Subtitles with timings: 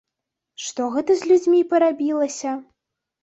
[0.67, 2.55] Што гэта з людзьмі парабілася?